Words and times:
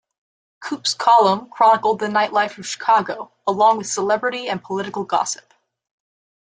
"Kup's 0.63 0.95
Column" 0.95 1.47
chronicled 1.51 1.99
the 1.99 2.07
nightlife 2.07 2.57
of 2.57 2.65
Chicago, 2.65 3.31
along 3.45 3.77
with 3.77 3.85
celebrity 3.85 4.47
and 4.49 4.63
political 4.63 5.03
gossip. 5.03 5.53